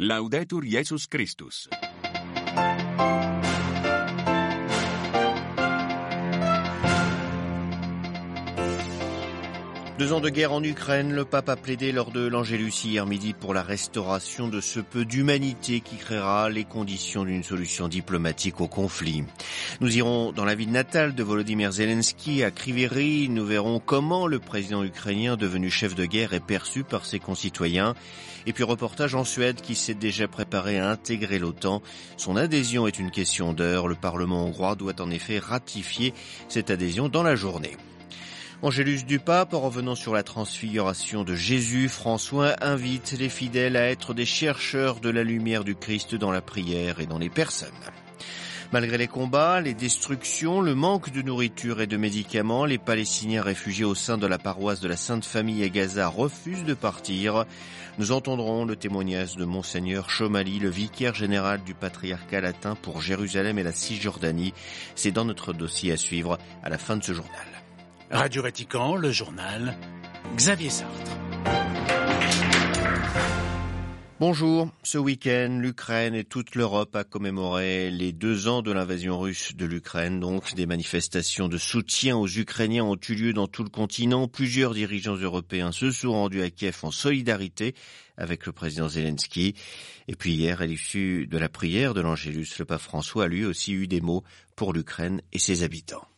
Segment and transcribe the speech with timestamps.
[0.00, 1.68] Laudetur Jesus Christus.
[9.98, 13.32] Deux ans de guerre en Ukraine, le pape a plaidé lors de l'Angélus hier midi
[13.32, 18.68] pour la restauration de ce peu d'humanité qui créera les conditions d'une solution diplomatique au
[18.68, 19.24] conflit.
[19.80, 23.28] Nous irons dans la ville natale de Volodymyr Zelensky à Kriviri.
[23.28, 27.96] Nous verrons comment le président ukrainien devenu chef de guerre est perçu par ses concitoyens.
[28.46, 31.82] Et puis reportage en Suède qui s'est déjà préparé à intégrer l'OTAN.
[32.16, 33.88] Son adhésion est une question d'heure.
[33.88, 36.14] Le Parlement hongrois doit en effet ratifier
[36.48, 37.76] cette adhésion dans la journée.
[38.60, 43.88] Angélus du Pape, en revenant sur la transfiguration de Jésus, François invite les fidèles à
[43.88, 47.68] être des chercheurs de la lumière du Christ dans la prière et dans les personnes.
[48.72, 53.84] Malgré les combats, les destructions, le manque de nourriture et de médicaments, les Palestiniens réfugiés
[53.84, 57.44] au sein de la paroisse de la Sainte Famille à Gaza refusent de partir.
[57.98, 63.60] Nous entendrons le témoignage de Monseigneur Chomali, le vicaire général du patriarcat latin pour Jérusalem
[63.60, 64.52] et la Cisjordanie.
[64.96, 67.46] C'est dans notre dossier à suivre à la fin de ce journal.
[68.10, 69.76] Radio Vatican, le journal,
[70.34, 71.12] Xavier Sartre.
[74.18, 74.70] Bonjour.
[74.82, 79.66] Ce week-end, l'Ukraine et toute l'Europe a commémoré les deux ans de l'invasion russe de
[79.66, 80.20] l'Ukraine.
[80.20, 84.26] Donc, des manifestations de soutien aux Ukrainiens ont eu lieu dans tout le continent.
[84.26, 87.74] Plusieurs dirigeants européens se sont rendus à Kiev en solidarité
[88.16, 89.54] avec le président Zelensky.
[90.08, 93.44] Et puis hier, à l'issue de la prière de l'Angélus, le pape François a lui
[93.44, 94.24] aussi eu des mots
[94.56, 96.08] pour l'Ukraine et ses habitants.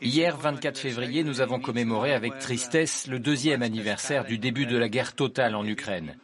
[0.00, 4.88] Hier, 24 février, nous avons commémoré avec tristesse le deuxième anniversaire du début de la
[4.88, 6.16] guerre totale en Ukraine.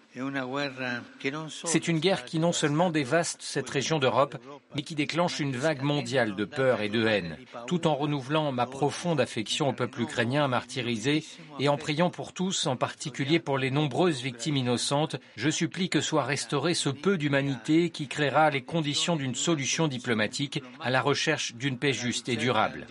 [1.65, 4.37] C'est une guerre qui non seulement dévaste cette région d'Europe,
[4.75, 8.67] mais qui déclenche une vague mondiale de peur et de haine, tout en renouvelant ma
[8.67, 11.25] profonde affection au peuple ukrainien martyrisé
[11.59, 16.01] et en priant pour tous, en particulier pour les nombreuses victimes innocentes, je supplie que
[16.01, 21.55] soit restauré ce peu d'humanité qui créera les conditions d'une solution diplomatique à la recherche
[21.55, 22.87] d'une paix juste et durable.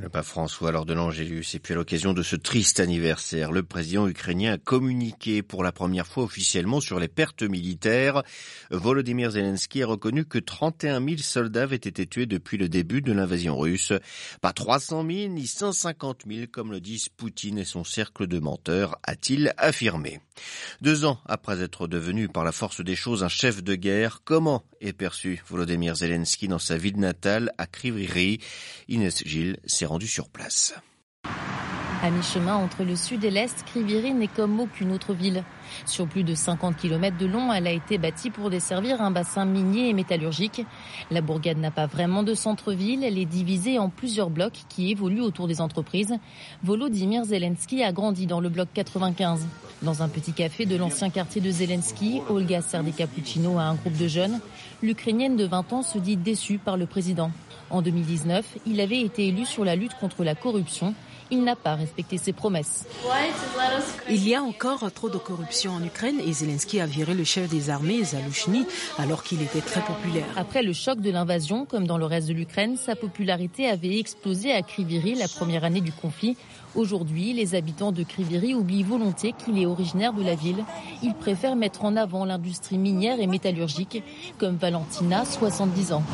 [0.00, 3.64] Le pape François lors de l'Angélus et puis à l'occasion de ce triste anniversaire, le
[3.64, 8.22] président ukrainien a communiqué pour la première fois officiellement sur les pertes militaires.
[8.70, 13.12] Volodymyr Zelensky a reconnu que 31 000 soldats avaient été tués depuis le début de
[13.12, 13.92] l'invasion russe.
[14.40, 18.98] Pas 300 000 ni 150 000 comme le disent Poutine et son cercle de menteurs,
[19.02, 20.20] a-t-il affirmé.
[20.80, 24.62] Deux ans après être devenu par la force des choses un chef de guerre, comment
[24.80, 28.38] est perçu Volodymyr Zelensky dans sa ville natale à Kriviri
[28.86, 30.74] Inès Gilles rendue sur place.
[32.00, 35.42] À mi-chemin entre le sud et l'est, Kriviri n'est comme aucune autre ville.
[35.84, 39.44] Sur plus de 50 km de long, elle a été bâtie pour desservir un bassin
[39.44, 40.64] minier et métallurgique.
[41.10, 45.22] La bourgade n'a pas vraiment de centre-ville, elle est divisée en plusieurs blocs qui évoluent
[45.22, 46.14] autour des entreprises.
[46.62, 49.48] Volodymyr Zelensky a grandi dans le bloc 95.
[49.82, 53.74] Dans un petit café de l'ancien quartier de Zelensky, Olga sert des cappuccinos à un
[53.74, 54.38] groupe de jeunes.
[54.82, 57.32] L'Ukrainienne de 20 ans se dit déçue par le président.
[57.70, 60.94] En 2019, il avait été élu sur la lutte contre la corruption.
[61.30, 62.86] Il n'a pas respecté ses promesses.
[64.08, 67.50] Il y a encore trop de corruption en Ukraine et Zelensky a viré le chef
[67.50, 68.64] des armées, Zalushny,
[68.96, 70.24] alors qu'il était très populaire.
[70.36, 74.52] Après le choc de l'invasion, comme dans le reste de l'Ukraine, sa popularité avait explosé
[74.52, 76.38] à Kriviri la première année du conflit.
[76.78, 80.64] Aujourd'hui, les habitants de Kriviri oublient volontiers qu'il est originaire de la ville.
[81.02, 84.00] Ils préfèrent mettre en avant l'industrie minière et métallurgique,
[84.38, 86.04] comme Valentina, 70 ans.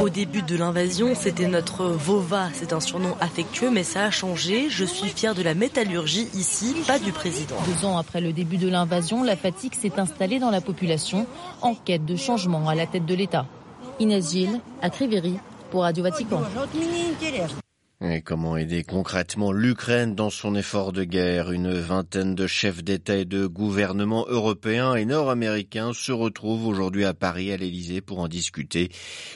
[0.00, 2.50] Au début de l'invasion, c'était notre Vova.
[2.52, 4.70] C'est un surnom affectueux, mais ça a changé.
[4.70, 7.56] Je suis fier de la métallurgie ici, pas du président.
[7.66, 11.26] Deux ans après le début de l'invasion, la fatigue s'est installée dans la population,
[11.62, 13.44] en quête de changement à la tête de l'État.
[13.98, 15.34] Inès Gilles, à Kriviri,
[15.72, 16.42] pour Radio Vatican.
[18.02, 21.52] Et comment aider concrètement l'Ukraine dans son effort de guerre?
[21.52, 27.12] Une vingtaine de chefs d'État et de gouvernements européens et nord-américains se retrouvent aujourd'hui à
[27.12, 28.88] Paris, à l'Élysée, pour en discuter.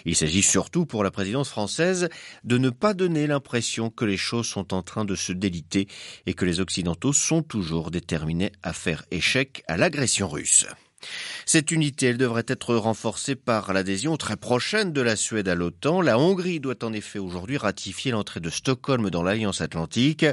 [0.07, 2.09] Il s'agit surtout pour la présidence française
[2.43, 5.87] de ne pas donner l'impression que les choses sont en train de se déliter
[6.25, 10.67] et que les Occidentaux sont toujours déterminés à faire échec à l'agression russe.
[11.47, 16.01] Cette unité, elle devrait être renforcée par l'adhésion très prochaine de la Suède à l'OTAN.
[16.01, 20.25] La Hongrie doit en effet aujourd'hui ratifier l'entrée de Stockholm dans l'Alliance Atlantique.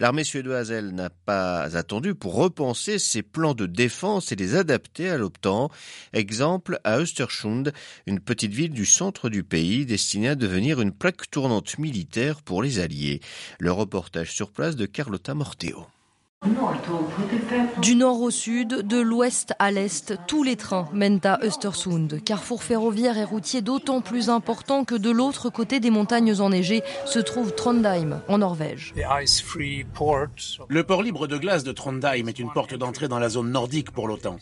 [0.00, 5.08] L'armée suédoise, elle, n'a pas attendu pour repenser ses plans de défense et les adapter
[5.08, 5.70] à l'OTAN.
[6.12, 7.72] Exemple à Östersund,
[8.06, 12.62] une petite ville du centre du pays destinée à devenir une plaque tournante militaire pour
[12.62, 13.20] les Alliés.
[13.60, 15.86] Le reportage sur place de Carlotta Morteo.
[17.80, 22.62] Du nord au sud, de l'ouest à l'est, tous les trains mènent à Östersund, carrefour
[22.62, 27.54] ferroviaire et routier d'autant plus important que de l'autre côté des montagnes enneigées se trouve
[27.54, 28.94] Trondheim, en Norvège.
[30.68, 33.90] Le port libre de glace de Trondheim est une porte d'entrée dans la zone nordique
[33.90, 34.36] pour l'OTAN.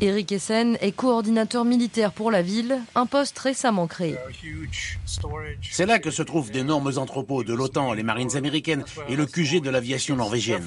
[0.00, 4.16] Eric Essen est coordinateur militaire pour la ville, un poste récemment créé.
[5.62, 9.62] C'est là que se trouvent d'énormes entrepôts de l'OTAN, les marines américaines et le QG
[9.62, 10.66] de l'aviation norvégienne.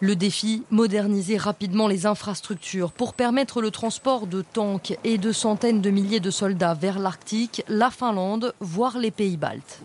[0.00, 5.80] Le défi, moderniser rapidement les infrastructures pour permettre le transport de tanks et de centaines
[5.80, 9.80] de milliers de soldats vers l'Arctique, la Finlande, voire les pays baltes.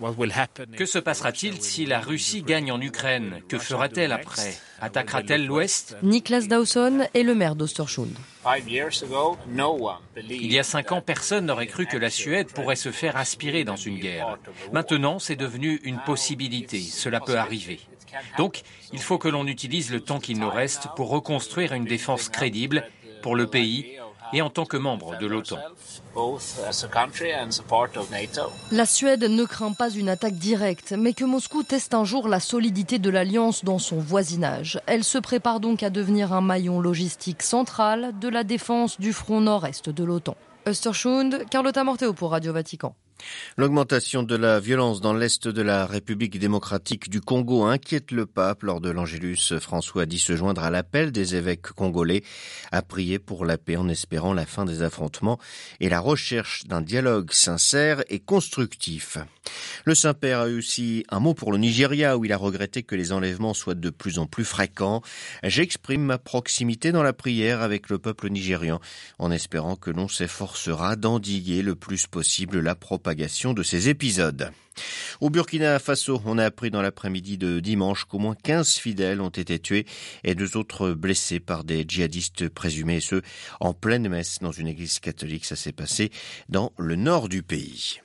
[0.77, 3.41] Que se passera-t-il si la Russie gagne en Ukraine?
[3.47, 4.57] Que fera-t-elle après?
[4.79, 8.15] Attaquera-t-elle l'Ouest Niklas Dawson est le maire d'Ostersund.
[10.29, 13.63] Il y a cinq ans, personne n'aurait cru que la Suède pourrait se faire aspirer
[13.63, 14.37] dans une guerre.
[14.71, 16.79] Maintenant, c'est devenu une possibilité.
[16.79, 17.79] Cela peut arriver.
[18.37, 18.61] Donc,
[18.93, 22.87] il faut que l'on utilise le temps qu'il nous reste pour reconstruire une défense crédible
[23.21, 23.96] pour le pays
[24.33, 25.57] et en tant que membre de l'OTAN.
[28.71, 32.39] La Suède ne craint pas une attaque directe, mais que Moscou teste un jour la
[32.39, 34.79] solidité de l'alliance dans son voisinage.
[34.85, 39.41] Elle se prépare donc à devenir un maillon logistique central de la défense du front
[39.41, 40.35] nord-est de l'OTAN.
[40.67, 42.95] Östersund, Carlotta Morteo pour Radio Vatican.
[43.57, 48.63] L'augmentation de la violence dans l'est de la République démocratique du Congo inquiète le pape.
[48.63, 52.23] Lors de l'Angélus, François dit se joindre à l'appel des évêques congolais
[52.71, 55.39] à prier pour la paix en espérant la fin des affrontements
[55.79, 59.17] et la recherche d'un dialogue sincère et constructif.
[59.85, 62.95] Le Saint-Père a eu aussi un mot pour le Nigeria où il a regretté que
[62.95, 65.01] les enlèvements soient de plus en plus fréquents.
[65.43, 68.79] J'exprime ma proximité dans la prière avec le peuple nigérian
[69.19, 72.75] en espérant que l'on s'efforcera d'endiguer le plus possible la
[73.15, 74.51] de ces épisodes.
[75.21, 79.29] Au Burkina Faso, on a appris dans l'après-midi de dimanche qu'au moins 15 fidèles ont
[79.29, 79.85] été tués
[80.25, 83.21] et deux autres blessés par des djihadistes présumés, et ce,
[83.61, 85.45] en pleine messe dans une église catholique.
[85.45, 86.11] Ça s'est passé
[86.49, 88.01] dans le nord du pays.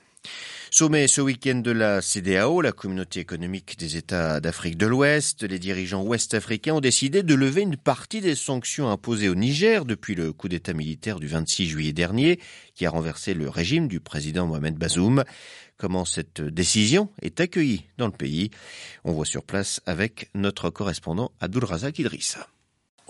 [0.75, 5.43] Sommet ce week-end de la CDAO, la communauté économique des États d'Afrique de l'Ouest.
[5.43, 10.15] Les dirigeants ouest-africains ont décidé de lever une partie des sanctions imposées au Niger depuis
[10.15, 12.39] le coup d'État militaire du 26 juillet dernier,
[12.73, 15.23] qui a renversé le régime du président Mohamed Bazoum.
[15.77, 18.49] Comment cette décision est accueillie dans le pays?
[19.03, 22.47] On voit sur place avec notre correspondant Abdul Razak Idrissa.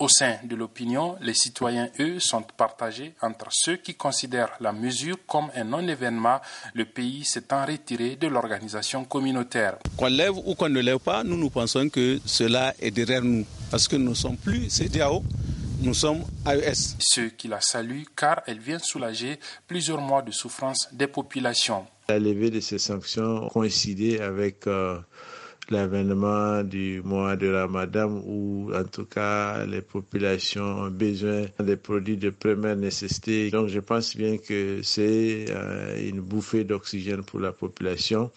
[0.00, 5.16] Au sein de l'opinion, les citoyens, eux, sont partagés entre ceux qui considèrent la mesure
[5.28, 6.40] comme un non-événement,
[6.74, 9.76] le pays s'étant retiré de l'organisation communautaire.
[9.96, 13.46] Qu'on lève ou qu'on ne lève pas, nous, nous pensons que cela est derrière nous,
[13.70, 15.22] parce que nous ne sommes plus CDAO,
[15.80, 16.96] nous sommes AES.
[16.98, 19.38] Ceux qui la saluent car elle vient soulager
[19.68, 21.86] plusieurs mois de souffrance des populations.
[22.08, 24.66] La levée de ces sanctions coïncidait avec...
[24.66, 24.98] Euh,
[25.70, 32.16] l'avènement du mois de Ramadan où en tout cas les populations ont besoin des produits
[32.16, 33.50] de première nécessité.
[33.50, 38.30] Donc je pense bien que c'est euh, une bouffée d'oxygène pour la population.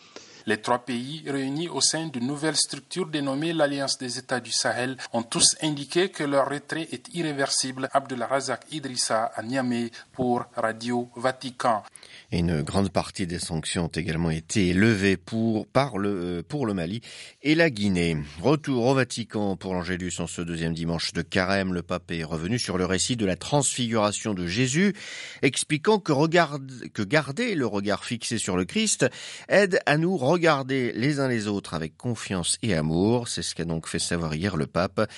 [0.47, 4.95] Les trois pays réunis au sein d'une nouvelle structure dénommée l'Alliance des États du Sahel
[5.11, 7.89] ont tous indiqué que leur retrait est irréversible.
[7.91, 11.83] Abdullah Razak Idrissa à Niamey pour Radio Vatican.
[12.31, 16.65] Et une grande partie des sanctions ont également été levées pour, par le, euh, pour
[16.65, 17.01] le Mali
[17.41, 18.17] et la Guinée.
[18.41, 21.73] Retour au Vatican pour l'Angélus en ce deuxième dimanche de carême.
[21.73, 24.93] Le pape est revenu sur le récit de la transfiguration de Jésus,
[25.41, 29.05] expliquant que, regarde, que garder le regard fixé sur le Christ
[29.47, 33.27] aide à nous regarder les uns les autres avec confiance et amour.
[33.27, 35.09] C'est ce qu'a donc fait savoir hier le pape.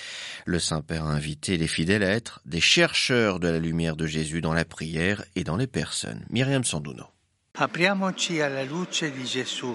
[0.46, 4.40] Le Saint-Père a invité les fidèles à être des chercheurs de la lumière de Jésus
[4.40, 6.24] dans la prière et dans les personnes.
[6.80, 7.19] Sandoun.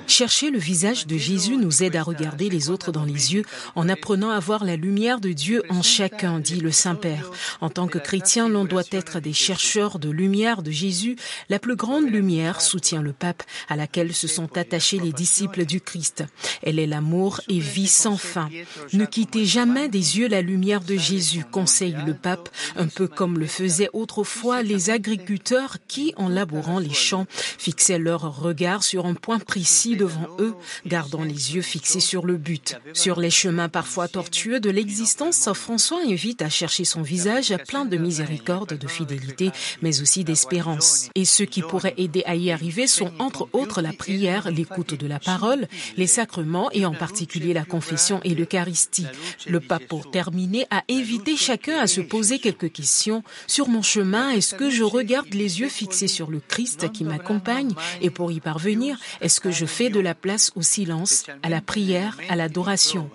[0.08, 3.44] Chercher le visage de Jésus nous aide à regarder les autres dans les yeux
[3.76, 7.30] en apprenant à voir la lumière de Dieu en chacun, dit le Saint-Père.
[7.60, 11.18] En tant que chrétien, l'on doit être des chercheurs de lumière de Jésus,
[11.50, 15.82] la plus grande lumière, soutient le pape, à laquelle se sont attachés les disciples du
[15.82, 16.24] Christ.
[16.64, 18.50] Elle est l'amour et vie sans fin.
[18.94, 23.38] Ne quittez jamais des yeux la lumière de Jésus, conseille le pape, un peu comme
[23.38, 27.28] le faisaient autrefois les agriculteurs qui, en labourant les champs,
[27.66, 30.54] fixaient leur regard sur un point précis devant eux,
[30.86, 32.78] gardant les yeux fixés sur le but.
[32.94, 37.98] Sur les chemins parfois tortueux de l'existence, François invite à chercher son visage plein de
[37.98, 39.50] miséricorde, de fidélité,
[39.82, 41.10] mais aussi d'espérance.
[41.16, 45.08] Et ceux qui pourraient aider à y arriver sont entre autres la prière, l'écoute de
[45.08, 45.68] la parole,
[45.98, 49.08] les sacrements et en particulier la confession et l'Eucharistie.
[49.48, 53.24] Le pape, pour terminer, a invité chacun à se poser quelques questions.
[53.48, 57.55] Sur mon chemin, est-ce que je regarde les yeux fixés sur le Christ qui m'accompagne?
[58.02, 61.62] Et pour y parvenir, est-ce que je fais de la place au silence, à la
[61.62, 63.10] prière, à l'adoration?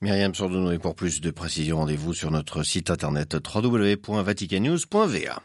[0.00, 5.42] Myriam Sordono et pour plus de précisions, rendez-vous sur notre site internet www.vaticannews.va.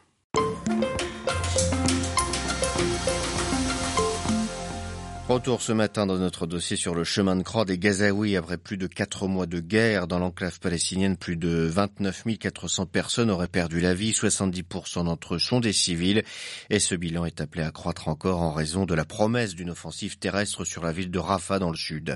[5.28, 8.38] Retour ce matin dans notre dossier sur le chemin de croix des Gazaouis.
[8.38, 13.30] Après plus de quatre mois de guerre dans l'enclave palestinienne, plus de 29 400 personnes
[13.30, 14.12] auraient perdu la vie.
[14.12, 16.24] 70% d'entre eux sont des civils.
[16.70, 20.18] Et ce bilan est appelé à croître encore en raison de la promesse d'une offensive
[20.18, 22.16] terrestre sur la ville de Rafah dans le sud.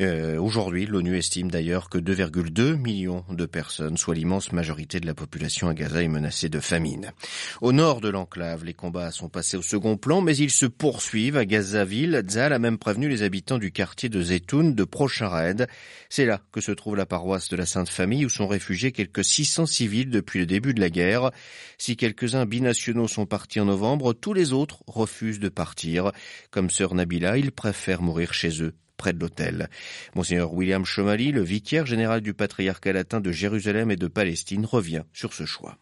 [0.00, 5.14] Euh, Aujourd'hui, l'ONU estime d'ailleurs que 2,2 millions de personnes, soit l'immense majorité de la
[5.14, 7.12] population à Gaza, est menacée de famine.
[7.60, 11.36] Au nord de l'enclave, les combats sont passés au second plan, mais ils se poursuivent
[11.36, 15.68] à Gazaville a même prévenu les habitants du quartier de Zetoun de Prochared.
[16.08, 19.24] C'est là que se trouve la paroisse de la Sainte Famille où sont réfugiés quelques
[19.24, 21.30] 600 civils depuis le début de la guerre.
[21.78, 26.12] Si quelques-uns binationaux sont partis en novembre, tous les autres refusent de partir.
[26.50, 29.68] Comme sœur Nabila, ils préfèrent mourir chez eux près de l'hôtel.
[30.14, 35.02] Monseigneur William Chomali, le vicaire général du patriarcat latin de Jérusalem et de Palestine, revient
[35.12, 35.76] sur ce choix.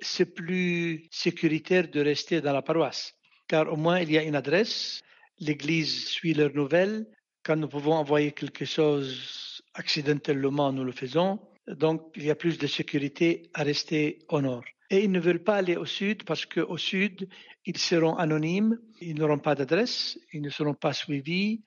[0.00, 3.14] C'est plus sécuritaire de rester dans la paroisse,
[3.46, 5.02] car au moins il y a une adresse,
[5.42, 7.06] l'Église suit leurs nouvelles.
[7.42, 11.40] Quand nous pouvons envoyer quelque chose accidentellement, nous le faisons.
[11.66, 14.64] Donc, il y a plus de sécurité à rester au nord.
[14.90, 17.28] Et ils ne veulent pas aller au sud parce qu'au sud,
[17.66, 21.62] ils seront anonymes, ils n'auront pas d'adresse, ils ne seront pas suivis.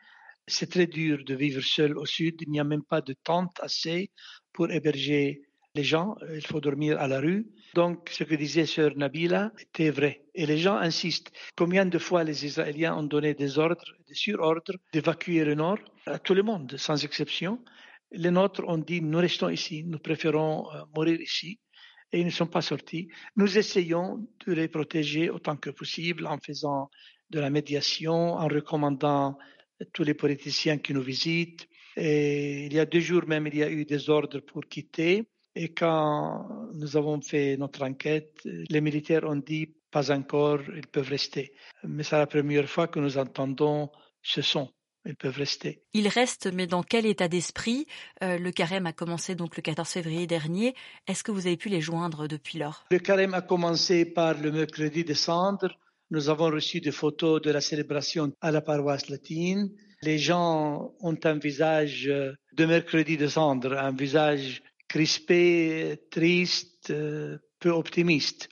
[0.48, 2.36] C'est très dur de vivre seul au sud.
[2.42, 4.12] Il n'y a même pas de tente assez
[4.54, 5.42] pour héberger
[5.76, 6.16] les gens.
[6.34, 7.46] Il faut dormir à la rue.
[7.76, 10.24] Donc, ce que disait Sœur Nabila était vrai.
[10.34, 11.32] Et les gens insistent.
[11.56, 16.18] Combien de fois les Israéliens ont donné des ordres, des surordres d'évacuer le nord à
[16.18, 17.60] tout le monde, sans exception.
[18.12, 21.60] Les nôtres ont dit, nous restons ici, nous préférons euh, mourir ici.
[22.14, 23.10] Et ils ne sont pas sortis.
[23.36, 26.90] Nous essayons de les protéger autant que possible en faisant
[27.30, 29.38] de la médiation, en recommandant
[29.92, 31.68] tous les politiciens qui nous visitent.
[31.98, 35.26] Et il y a deux jours même, il y a eu des ordres pour quitter.
[35.56, 41.08] Et quand nous avons fait notre enquête, les militaires ont dit pas encore, ils peuvent
[41.08, 41.54] rester.
[41.84, 43.90] Mais c'est la première fois que nous entendons
[44.22, 44.70] ce son.
[45.06, 45.84] Ils peuvent rester.
[45.94, 47.86] Ils restent, mais dans quel état d'esprit?
[48.24, 50.74] Euh, Le carême a commencé donc le 14 février dernier.
[51.08, 52.86] Est-ce que vous avez pu les joindre depuis lors?
[52.90, 55.78] Le carême a commencé par le mercredi de cendre.
[56.10, 59.72] Nous avons reçu des photos de la célébration à la paroisse latine.
[60.02, 62.06] Les gens ont un visage
[62.54, 68.50] de mercredi de cendre, un visage crispés, tristes, euh, peu optimistes.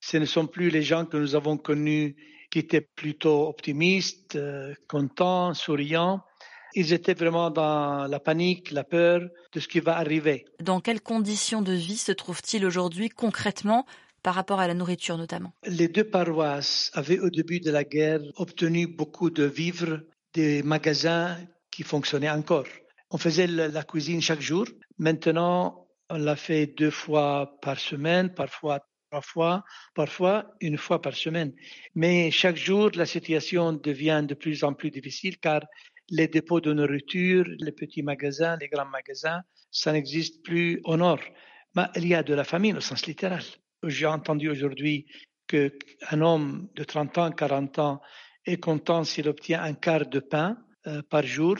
[0.00, 2.16] Ce ne sont plus les gens que nous avons connus
[2.50, 6.22] qui étaient plutôt optimistes, euh, contents, souriants.
[6.74, 9.22] Ils étaient vraiment dans la panique, la peur
[9.52, 10.44] de ce qui va arriver.
[10.60, 13.86] Dans quelles conditions de vie se trouvent-ils aujourd'hui concrètement
[14.22, 15.52] par rapport à la nourriture notamment?
[15.66, 20.00] Les deux paroisses avaient au début de la guerre obtenu beaucoup de vivres
[20.34, 21.36] des magasins
[21.70, 22.66] qui fonctionnaient encore.
[23.10, 24.66] On faisait la cuisine chaque jour.
[24.98, 31.14] Maintenant, on l'a fait deux fois par semaine, parfois trois fois, parfois une fois par
[31.14, 31.52] semaine.
[31.94, 35.62] Mais chaque jour, la situation devient de plus en plus difficile car
[36.10, 41.20] les dépôts de nourriture, les petits magasins, les grands magasins, ça n'existe plus au nord.
[41.74, 43.42] Mais il y a de la famine au sens littéral.
[43.84, 45.06] J'ai entendu aujourd'hui
[45.46, 48.00] qu'un homme de 30 ans, 40 ans
[48.44, 50.58] est content s'il obtient un quart de pain
[51.10, 51.56] par jour,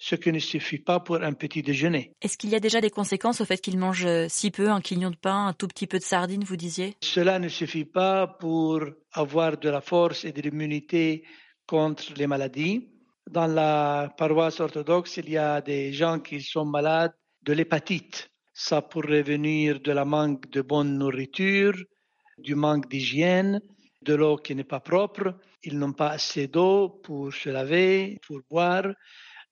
[0.00, 2.12] ce qui ne suffit pas pour un petit déjeuner.
[2.20, 4.80] Est-ce qu'il y a déjà des conséquences au fait qu'il mange euh, si peu, un
[4.80, 6.94] quignon de pain, un tout petit peu de sardines, vous disiez?
[7.00, 8.80] Cela ne suffit pas pour
[9.12, 11.24] avoir de la force et de l'immunité
[11.66, 12.88] contre les maladies.
[13.30, 18.30] Dans la paroisse orthodoxe, il y a des gens qui sont malades de l'hépatite.
[18.52, 21.74] Ça pourrait venir de la manque de bonne nourriture,
[22.38, 23.60] du manque d'hygiène,
[24.06, 25.34] de l'eau qui n'est pas propre.
[25.62, 28.86] Ils n'ont pas assez d'eau pour se laver, pour boire.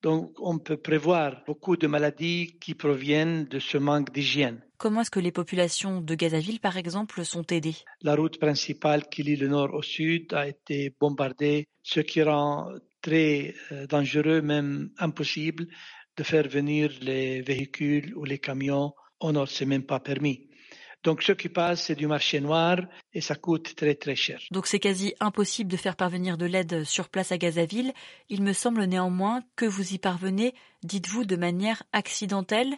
[0.02, 4.60] Donc, on peut prévoir beaucoup de maladies qui proviennent de ce manque d'hygiène.
[4.76, 7.76] Comment est-ce que les populations de Gazaville, par exemple, sont aidées?
[8.02, 12.68] La route principale qui lie le nord au sud a été bombardée, ce qui rend
[13.00, 15.66] très euh, dangereux, même impossible,
[16.18, 19.48] de faire venir les véhicules ou les camions au nord.
[19.48, 20.48] C'est même pas permis.
[21.04, 22.78] Donc ce qui passe, c'est du marché noir
[23.12, 24.40] et ça coûte très très cher.
[24.50, 27.92] Donc c'est quasi impossible de faire parvenir de l'aide sur place à Gazaville.
[28.30, 32.72] Il me semble néanmoins que vous y parvenez, dites-vous, de manière accidentelle.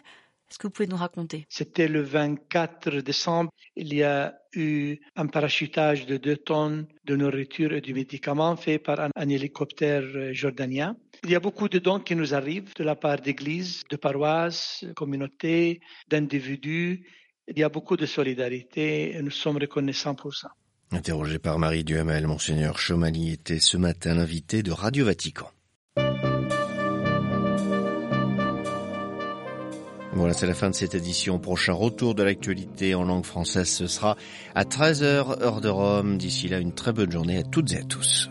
[0.49, 1.45] Est-ce que vous pouvez nous raconter?
[1.49, 3.49] C'était le 24 décembre.
[3.75, 8.79] Il y a eu un parachutage de deux tonnes de nourriture et de médicaments fait
[8.79, 10.03] par un, un, hélicoptère
[10.33, 10.95] jordanien.
[11.23, 14.85] Il y a beaucoup de dons qui nous arrivent de la part d'églises, de paroisses,
[14.95, 17.05] communautés, d'individus
[17.47, 20.51] il y a beaucoup de solidarité et nous sommes reconnaissants pour ça.
[20.91, 25.49] Interrogé par Marie Duhamel, Monseigneur Chomali était ce matin l'invité de Radio Vatican.
[30.13, 31.37] Voilà, c'est la fin de cette édition.
[31.37, 34.17] Prochain retour de l'actualité en langue française, ce sera
[34.55, 36.17] à 13h heure de Rome.
[36.17, 38.29] D'ici là, une très bonne journée à toutes et à tous.